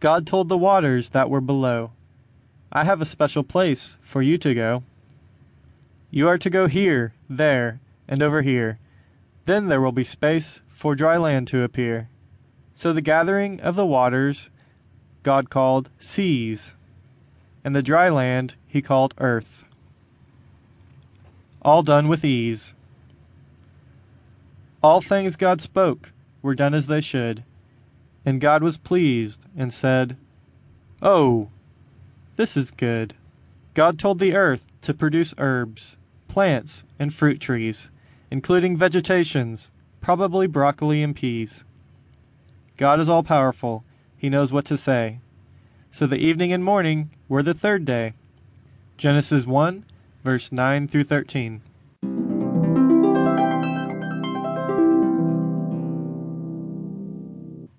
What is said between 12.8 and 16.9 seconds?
the gathering of the waters God called seas,